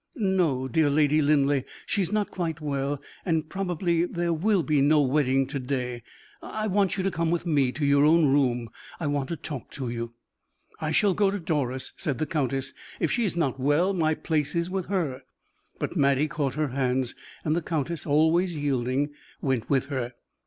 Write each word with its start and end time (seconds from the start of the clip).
"No, 0.15 0.67
dear 0.67 0.89
Lady 0.89 1.21
Linleigh: 1.21 1.61
she 1.85 2.01
is 2.01 2.11
not 2.11 2.31
quite 2.31 2.59
well; 2.59 2.99
and 3.23 3.47
probably 3.47 4.03
there 4.05 4.33
will 4.33 4.63
be 4.63 4.81
no 4.81 4.99
wedding 4.99 5.45
to 5.45 5.59
day. 5.59 6.01
I 6.41 6.65
want 6.65 6.97
you 6.97 7.03
to 7.03 7.11
come 7.11 7.29
with 7.29 7.45
me 7.45 7.71
to 7.73 7.85
your 7.85 8.03
own 8.03 8.25
room 8.33 8.69
I 8.99 9.05
want 9.05 9.29
to 9.29 9.35
talk 9.35 9.69
to 9.73 9.89
you." 9.89 10.15
"I 10.79 10.89
shall 10.91 11.13
go 11.13 11.29
to 11.29 11.39
Doris," 11.39 11.93
said 11.97 12.17
the 12.17 12.25
countess: 12.25 12.73
"if 12.99 13.11
she 13.11 13.25
is 13.25 13.35
not 13.35 13.59
well, 13.59 13.93
my 13.93 14.15
place 14.15 14.55
is 14.55 14.71
with 14.71 14.87
her." 14.87 15.21
But 15.77 15.95
Mattie 15.95 16.27
caught 16.27 16.55
her 16.55 16.69
hands, 16.69 17.13
and 17.45 17.55
the 17.55 17.61
countess, 17.61 18.07
always 18.07 18.57
yielding, 18.57 19.11
went 19.39 19.69
with 19.69 19.85
her. 19.89 20.13